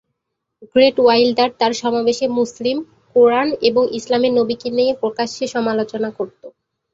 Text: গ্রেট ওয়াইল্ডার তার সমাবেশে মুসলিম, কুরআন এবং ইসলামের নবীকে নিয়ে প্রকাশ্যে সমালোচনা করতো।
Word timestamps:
গ্রেট 0.71 0.95
ওয়াইল্ডার 0.99 1.49
তার 1.59 1.73
সমাবেশে 1.73 2.25
মুসলিম, 2.39 2.77
কুরআন 3.15 3.47
এবং 3.61 3.83
ইসলামের 3.99 4.33
নবীকে 4.35 4.69
নিয়ে 4.69 4.93
প্রকাশ্যে 5.01 5.45
সমালোচনা 5.47 6.09
করতো। 6.17 6.47